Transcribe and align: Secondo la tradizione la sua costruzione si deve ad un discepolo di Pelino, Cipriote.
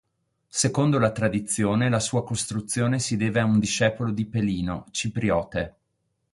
Secondo 0.47 0.97
la 0.97 1.11
tradizione 1.11 1.87
la 1.87 1.99
sua 1.99 2.23
costruzione 2.23 2.97
si 2.97 3.17
deve 3.17 3.39
ad 3.39 3.49
un 3.49 3.59
discepolo 3.59 4.09
di 4.09 4.25
Pelino, 4.25 4.87
Cipriote. 4.89 5.75